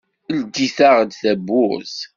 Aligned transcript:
Ldit-aɣ-d 0.39 1.11
tawwurt. 1.21 1.97